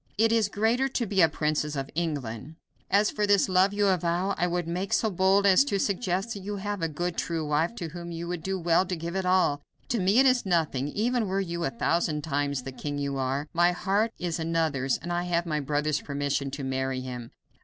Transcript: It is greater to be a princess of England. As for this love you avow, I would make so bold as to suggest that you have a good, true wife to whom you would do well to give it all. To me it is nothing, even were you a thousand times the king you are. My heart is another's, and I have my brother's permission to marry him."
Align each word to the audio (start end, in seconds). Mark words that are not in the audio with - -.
It 0.17 0.31
is 0.31 0.49
greater 0.49 0.87
to 0.87 1.05
be 1.05 1.21
a 1.21 1.29
princess 1.29 1.75
of 1.75 1.91
England. 1.93 2.55
As 2.89 3.11
for 3.11 3.27
this 3.27 3.47
love 3.47 3.71
you 3.71 3.85
avow, 3.85 4.33
I 4.35 4.47
would 4.47 4.67
make 4.67 4.93
so 4.93 5.11
bold 5.11 5.45
as 5.45 5.63
to 5.65 5.77
suggest 5.77 6.33
that 6.33 6.39
you 6.39 6.55
have 6.55 6.81
a 6.81 6.87
good, 6.89 7.17
true 7.17 7.45
wife 7.45 7.75
to 7.75 7.89
whom 7.89 8.11
you 8.11 8.27
would 8.27 8.41
do 8.41 8.57
well 8.57 8.83
to 8.87 8.95
give 8.95 9.15
it 9.15 9.27
all. 9.27 9.61
To 9.89 9.99
me 9.99 10.17
it 10.17 10.25
is 10.25 10.43
nothing, 10.43 10.87
even 10.87 11.27
were 11.27 11.39
you 11.39 11.63
a 11.65 11.69
thousand 11.69 12.23
times 12.23 12.63
the 12.63 12.71
king 12.71 12.97
you 12.97 13.17
are. 13.17 13.47
My 13.53 13.73
heart 13.73 14.11
is 14.17 14.39
another's, 14.39 14.97
and 14.97 15.13
I 15.13 15.25
have 15.25 15.45
my 15.45 15.59
brother's 15.59 16.01
permission 16.01 16.49
to 16.49 16.63
marry 16.63 17.01
him." 17.01 17.29